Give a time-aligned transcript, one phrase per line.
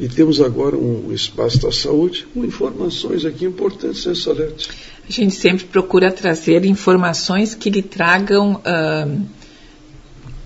[0.00, 4.70] E temos agora um espaço da saúde com informações aqui importantes, né, Salete?
[5.08, 9.26] A gente sempre procura trazer informações que lhe tragam uh,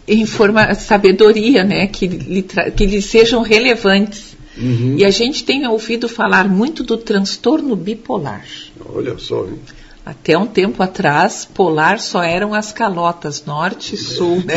[0.09, 1.87] informa sabedoria, né?
[1.87, 2.43] Que lhe,
[2.75, 4.35] que lhe sejam relevantes.
[4.57, 4.97] Uhum.
[4.97, 8.47] E a gente tem ouvido falar muito do transtorno bipolar.
[8.87, 9.59] Olha só, hein?
[10.05, 14.55] Até um tempo atrás, polar só eram as calotas, norte e sul, né?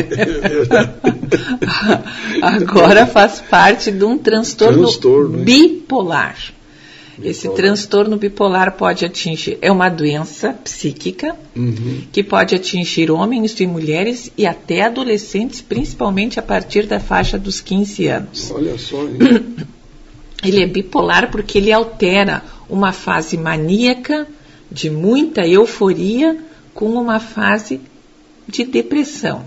[2.41, 6.35] Agora faz parte de um transtorno, transtorno bipolar.
[7.23, 12.01] Esse transtorno bipolar pode atingir, é uma doença psíquica uhum.
[12.11, 17.61] que pode atingir homens e mulheres e até adolescentes, principalmente a partir da faixa dos
[17.61, 18.51] 15 anos.
[18.51, 19.01] Olha só.
[19.03, 19.55] Hein?
[20.43, 24.27] Ele é bipolar porque ele altera uma fase maníaca
[24.71, 26.37] de muita euforia
[26.73, 27.79] com uma fase
[28.47, 29.45] de depressão,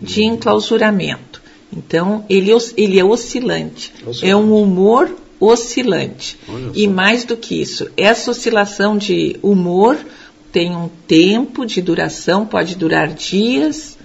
[0.00, 0.34] de uhum.
[0.34, 1.40] enclausuramento.
[1.72, 3.92] Então, ele, ele é oscilante.
[4.06, 4.26] oscilante.
[4.26, 6.38] É um humor oscilante.
[6.74, 9.96] E mais do que isso, essa oscilação de humor
[10.52, 13.96] tem um tempo de duração, pode durar dias,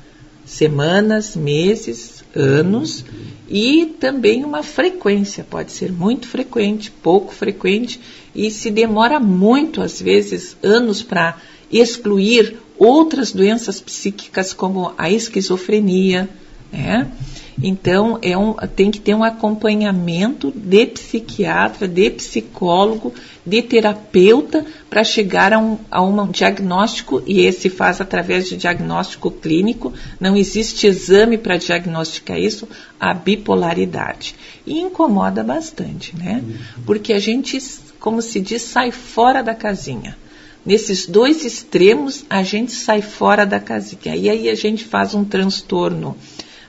[0.46, 3.04] semanas, meses, anos,
[3.50, 8.00] e também uma frequência, pode ser muito frequente, pouco frequente,
[8.34, 11.38] e se demora muito, às vezes, anos para
[11.72, 16.30] excluir outras doenças psíquicas como a esquizofrenia,
[16.72, 17.12] né?
[17.62, 23.14] Então, é um, tem que ter um acompanhamento de psiquiatra, de psicólogo,
[23.46, 29.32] de terapeuta para chegar a um, a um diagnóstico, e esse faz através de diagnóstico
[29.32, 29.94] clínico.
[30.20, 32.68] Não existe exame para diagnosticar isso,
[33.00, 34.36] a bipolaridade.
[34.66, 36.44] E incomoda bastante, né?
[36.86, 37.58] Porque a gente,
[38.00, 40.18] como se diz, sai fora da casinha.
[40.66, 44.16] Nesses dois extremos, a gente sai fora da casinha.
[44.16, 46.18] E aí a gente faz um transtorno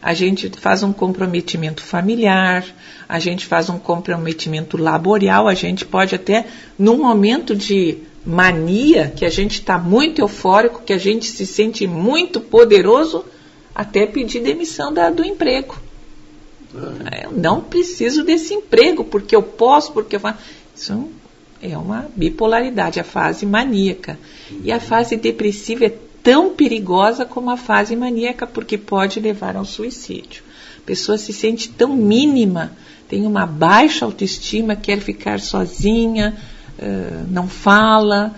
[0.07, 2.65] a gente faz um comprometimento familiar,
[3.09, 6.47] a gente faz um comprometimento laboral, a gente pode até,
[6.79, 11.89] num momento de mania, que a gente está muito eufórico, que a gente se sente
[11.89, 13.25] muito poderoso,
[13.75, 15.77] até pedir demissão da, do emprego.
[17.25, 20.38] Eu não preciso desse emprego, porque eu posso, porque eu faço.
[20.77, 21.11] Isso
[21.61, 24.17] é uma bipolaridade, a fase maníaca.
[24.62, 29.64] E a fase depressiva é tão perigosa como a fase maníaca, porque pode levar ao
[29.64, 30.42] suicídio.
[30.76, 32.72] A pessoa se sente tão mínima,
[33.09, 36.37] tem uma baixa autoestima, quer ficar sozinha,
[37.31, 38.34] não fala,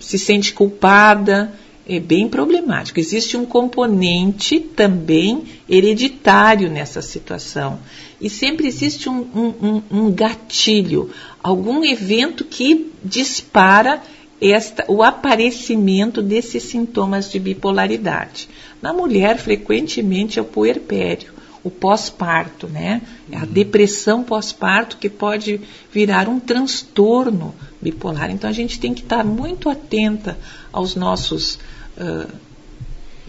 [0.00, 1.52] se sente culpada.
[1.86, 3.00] É bem problemático.
[3.00, 7.80] Existe um componente também hereditário nessa situação.
[8.20, 11.10] E sempre existe um, um, um gatilho,
[11.42, 14.00] algum evento que dispara
[14.40, 18.48] esta, o aparecimento desses sintomas de bipolaridade.
[18.80, 23.02] Na mulher, frequentemente é o puerpério, o pós-parto, né?
[23.30, 25.60] É a depressão pós-parto que pode
[25.92, 28.30] virar um transtorno bipolar.
[28.30, 30.38] Então a gente tem que estar muito atenta
[30.72, 31.56] aos nossos
[31.98, 32.30] uh,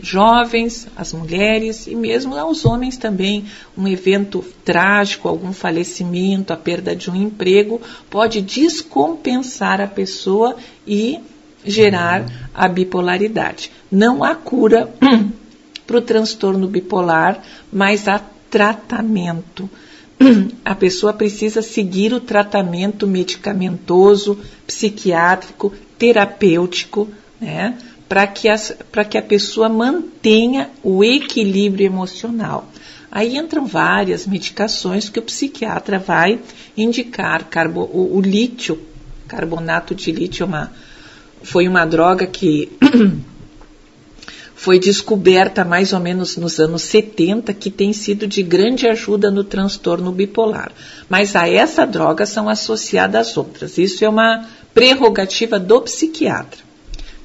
[0.01, 3.45] jovens, as mulheres e mesmo aos homens também.
[3.78, 7.79] Um evento trágico, algum falecimento, a perda de um emprego,
[8.09, 11.19] pode descompensar a pessoa e
[11.63, 13.72] gerar a bipolaridade.
[13.91, 14.94] Não há cura
[15.85, 18.19] para o transtorno bipolar, mas há
[18.50, 19.69] tratamento.
[20.63, 27.75] A pessoa precisa seguir o tratamento medicamentoso, psiquiátrico, terapêutico, né?
[28.12, 28.50] Para que,
[29.10, 32.70] que a pessoa mantenha o equilíbrio emocional.
[33.10, 36.38] Aí entram várias medicações que o psiquiatra vai
[36.76, 37.46] indicar.
[37.46, 38.82] Carbo, o, o lítio,
[39.30, 40.74] carbonato de lítio, é uma,
[41.42, 42.70] foi uma droga que
[44.56, 49.46] foi descoberta mais ou menos nos anos 70, que tem sido de grande ajuda no
[49.46, 50.74] transtorno bipolar.
[51.08, 53.78] Mas a essa droga são associadas outras.
[53.78, 56.71] Isso é uma prerrogativa do psiquiatra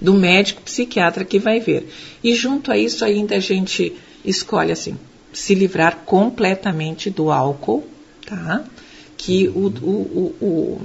[0.00, 1.88] do médico psiquiatra que vai ver.
[2.22, 3.92] E junto a isso ainda a gente
[4.24, 4.96] escolhe assim,
[5.32, 7.84] se livrar completamente do álcool,
[8.26, 8.64] tá?
[9.16, 10.80] Que o, o, o,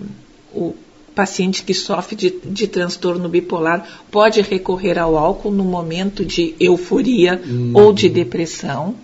[0.53, 0.75] o
[1.13, 7.41] paciente que sofre de, de, transtorno bipolar pode recorrer ao álcool no momento de euforia
[7.45, 7.71] uhum.
[7.73, 8.95] ou de depressão.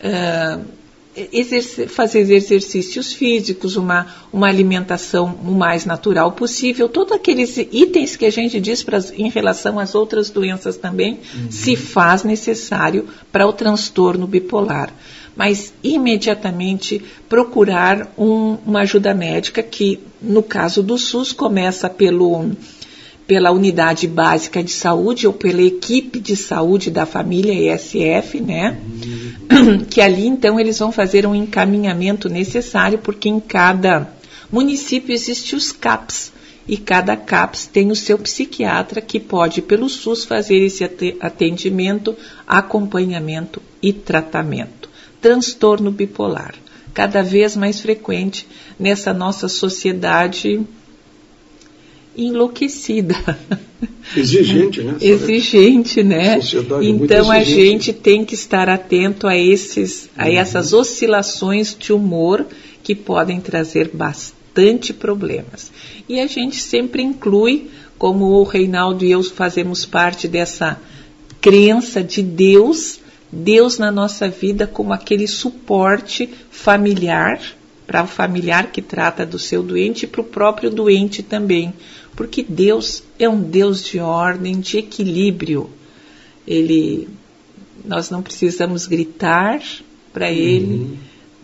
[0.00, 0.81] Uh,
[1.16, 8.24] exercer, fazer exercícios físicos, uma, uma alimentação o mais natural possível, todos aqueles itens que
[8.24, 11.50] a gente diz pra, em relação às outras doenças também, uhum.
[11.50, 14.92] se faz necessário para o transtorno bipolar.
[15.34, 22.50] Mas imediatamente procurar um, uma ajuda médica que, no caso do SUS, começa pelo
[23.26, 28.78] pela unidade básica de saúde ou pela equipe de saúde da família ESF, né?
[29.90, 34.08] que ali então eles vão fazer um encaminhamento necessário, porque em cada
[34.50, 36.32] município existe os CAPs,
[36.66, 40.84] e cada CAPS tem o seu psiquiatra que pode, pelo SUS, fazer esse
[41.20, 42.16] atendimento,
[42.46, 44.88] acompanhamento e tratamento.
[45.20, 46.54] Transtorno bipolar,
[46.94, 48.46] cada vez mais frequente
[48.78, 50.64] nessa nossa sociedade
[52.16, 53.16] enlouquecida.
[54.16, 54.96] Exigente, né?
[55.00, 56.40] Exigente, né?
[56.40, 60.32] Sociedade então a gente tem que estar atento a esses, a uhum.
[60.32, 62.46] essas oscilações de humor
[62.82, 65.70] que podem trazer bastante problemas.
[66.08, 70.78] E a gente sempre inclui, como o Reinaldo e eu fazemos parte dessa
[71.40, 73.00] crença de Deus,
[73.30, 77.40] Deus na nossa vida como aquele suporte familiar
[77.86, 81.74] para o familiar que trata do seu doente e para o próprio doente também
[82.14, 85.70] porque Deus é um Deus de ordem, de equilíbrio.
[86.46, 87.08] Ele,
[87.84, 89.62] nós não precisamos gritar
[90.12, 90.32] para uhum.
[90.32, 90.98] Ele,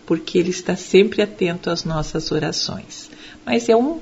[0.05, 3.09] porque Ele está sempre atento às nossas orações.
[3.45, 3.99] Mas é um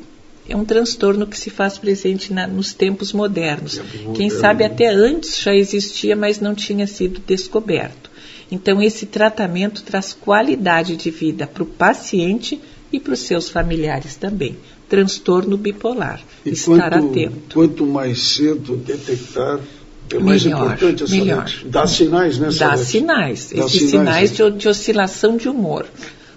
[0.50, 3.82] é um transtorno que se faz presente na, nos tempos modernos.
[4.16, 8.10] Quem sabe até antes já existia, mas não tinha sido descoberto.
[8.50, 12.62] Então, esse tratamento traz qualidade de vida para o paciente
[12.92, 14.58] e para os seus familiares também
[14.88, 16.22] transtorno bipolar.
[16.46, 17.54] E estar quanto, atento.
[17.54, 19.60] Quanto mais cedo detectar,
[20.14, 21.52] é mais melhor, importante essa melhor.
[21.66, 22.50] Dá sinais, né?
[22.58, 23.52] Dá sinais.
[23.52, 25.86] Dá Esses sinais, sinais de, de, oscilação de humor.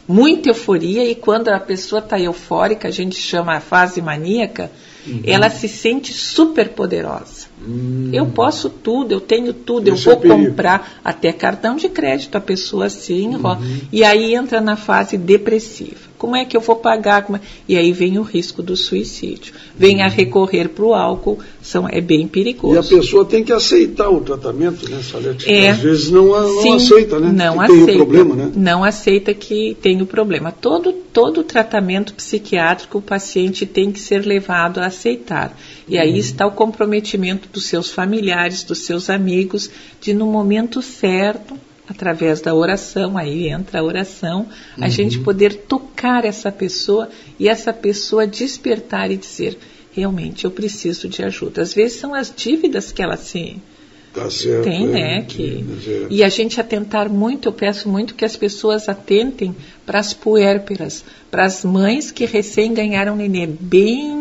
[0.09, 4.73] Muita euforia e quando a pessoa está eufórica, a gente chama a fase maníaca,
[5.07, 5.23] uhum.
[5.25, 7.49] ela se sente super poderosa.
[7.65, 8.11] Hum.
[8.13, 12.35] Eu posso tudo, eu tenho tudo, Esse eu vou é comprar até cartão de crédito
[12.35, 13.81] a pessoa assim, uhum.
[13.93, 16.10] e aí entra na fase depressiva.
[16.21, 17.25] Como é que eu vou pagar?
[17.35, 17.41] É?
[17.67, 19.55] E aí vem o risco do suicídio.
[19.75, 22.75] Vem a recorrer para o álcool, são, é bem perigoso.
[22.75, 25.51] E a pessoa tem que aceitar o tratamento, né, Salete?
[25.51, 27.33] É, Às vezes não, não sim, aceita, né?
[27.33, 27.87] Não que aceita.
[27.87, 28.53] Tem o problema, né?
[28.55, 30.53] Não aceita que tem o problema.
[30.53, 35.59] Todo, todo tratamento psiquiátrico o paciente tem que ser levado a aceitar.
[35.89, 36.17] E aí uhum.
[36.19, 39.71] está o comprometimento dos seus familiares, dos seus amigos,
[40.03, 41.57] de no momento certo
[41.91, 44.47] através da oração, aí entra a oração,
[44.79, 44.91] a uhum.
[44.91, 47.09] gente poder tocar essa pessoa
[47.39, 49.59] e essa pessoa despertar e dizer:
[49.93, 51.63] realmente eu preciso de ajuda.
[51.63, 53.57] Às vezes são as dívidas que ela se.
[54.15, 55.23] Tá certo, tem, é, né?
[55.23, 56.07] Que, é.
[56.11, 59.55] E a gente atentar muito, eu peço muito que as pessoas atentem
[59.87, 64.20] para as puérperas, para as mães que recém ganharam nenê, bem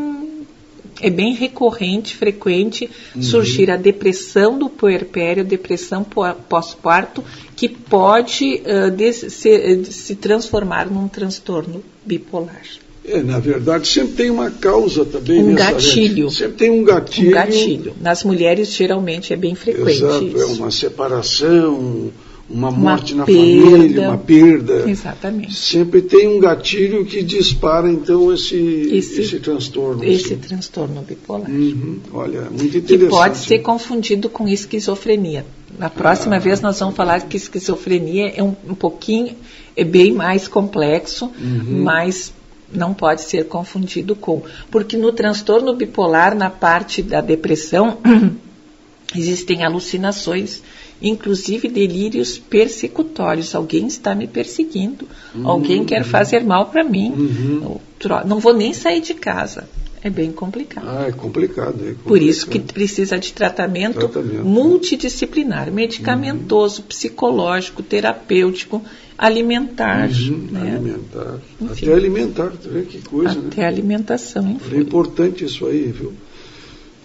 [1.01, 3.21] é bem recorrente, frequente uhum.
[3.21, 6.05] surgir a depressão do puerpério, depressão
[6.47, 7.23] pós-parto,
[7.55, 12.63] que pode uh, se, se, transformar num transtorno bipolar.
[13.05, 15.39] É, na verdade, sempre tem uma causa também.
[15.39, 16.29] Um gatilho.
[16.29, 17.29] Sempre tem um gatilho.
[17.29, 17.95] Um gatilho.
[17.99, 20.03] Nas mulheres, geralmente, é bem frequente.
[20.03, 20.41] Exato, é isso.
[20.41, 22.11] é uma separação
[22.49, 24.89] uma morte uma na perda, família, uma perda.
[24.89, 25.53] Exatamente.
[25.53, 28.55] Sempre tem um gatilho que dispara, então, esse,
[28.91, 30.03] esse, esse transtorno.
[30.03, 30.37] Esse assim.
[30.37, 31.49] transtorno bipolar.
[31.49, 31.99] Uhum.
[32.11, 32.99] Olha, muito interessante.
[32.99, 35.45] Que pode ser confundido com esquizofrenia.
[35.77, 39.35] Na próxima ah, vez nós vamos falar que esquizofrenia é um, um pouquinho,
[39.77, 41.83] é bem mais complexo, uhum.
[41.83, 42.33] mas
[42.73, 44.41] não pode ser confundido com.
[44.71, 47.99] Porque no transtorno bipolar, na parte da depressão,
[49.15, 50.63] existem alucinações
[51.01, 53.55] inclusive delírios persecutórios.
[53.55, 55.47] Alguém está me perseguindo, uhum.
[55.47, 57.11] alguém quer fazer mal para mim.
[57.11, 57.79] Uhum.
[58.25, 59.67] Não vou nem sair de casa.
[60.01, 60.87] É bem complicado.
[60.87, 62.03] Ah, é complicado, é complicado.
[62.05, 64.45] Por isso que precisa de tratamento, tratamento.
[64.45, 66.87] multidisciplinar, medicamentoso, uhum.
[66.87, 68.81] psicológico, terapêutico,
[69.17, 70.09] alimentar.
[70.09, 70.75] Uhum, né?
[70.75, 71.39] Alimentar.
[71.61, 71.85] Enfim.
[71.85, 72.51] Até alimentar,
[72.89, 73.47] que coisa, Até né?
[73.51, 74.77] Até alimentação, enfim.
[74.77, 76.13] É importante isso aí, viu?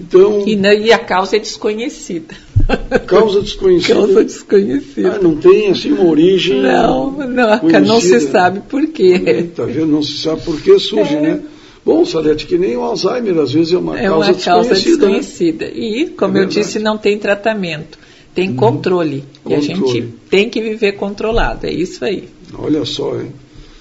[0.01, 2.35] Então, e, e, a causa é desconhecida.
[3.07, 3.95] Causa desconhecida.
[3.95, 5.17] Causa desconhecida.
[5.17, 6.63] Ah, não tem assim uma origem.
[6.63, 9.23] Não, não, não se sabe por quê.
[9.51, 9.87] Está vendo?
[9.87, 11.21] Não se sabe por que surge, é.
[11.21, 11.43] né?
[11.85, 15.07] Bom, Salete, que nem o Alzheimer, às vezes é uma é causa uma causa desconhecida.
[15.07, 15.65] desconhecida.
[15.67, 15.73] Né?
[15.75, 17.99] E, como é eu disse, não tem tratamento.
[18.35, 18.57] Tem uhum.
[18.57, 19.25] controle.
[19.43, 19.51] controle.
[19.51, 21.67] E a gente tem que viver controlado.
[21.67, 22.29] É isso aí.
[22.55, 23.33] Olha só, hein?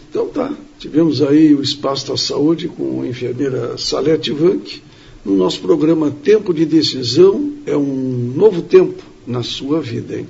[0.09, 0.51] Então tá.
[0.77, 4.81] Tivemos aí o Espaço da Saúde com a enfermeira Salete Vanck
[5.25, 10.17] no nosso programa Tempo de Decisão é um novo tempo na sua vida.
[10.17, 10.27] Hein?